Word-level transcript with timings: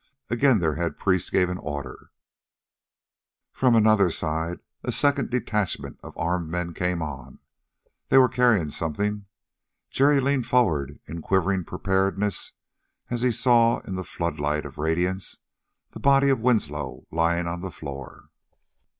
Again 0.31 0.57
their 0.57 0.77
head 0.77 0.97
priest 0.97 1.31
gave 1.31 1.47
an 1.47 1.59
order; 1.59 2.09
from 3.53 3.75
another 3.75 4.09
side 4.09 4.59
a 4.83 4.91
second 4.91 5.29
detachment 5.29 5.99
of 6.01 6.17
armed 6.17 6.49
men 6.49 6.73
came 6.73 7.03
on. 7.03 7.37
They 8.09 8.17
were 8.17 8.27
carrying 8.27 8.71
something. 8.71 9.27
Jerry 9.91 10.19
leaned 10.19 10.47
forward 10.47 10.99
in 11.05 11.21
quivering 11.21 11.65
preparedness 11.65 12.53
as 13.11 13.21
he 13.21 13.29
saw, 13.31 13.77
in 13.81 13.93
the 13.93 14.03
floodlight 14.03 14.65
of 14.65 14.79
radiance, 14.79 15.37
the 15.91 15.99
body 15.99 16.29
of 16.29 16.39
Winslow 16.41 17.05
lying 17.11 17.45
on 17.45 17.61
the 17.61 17.69
floor. 17.69 18.31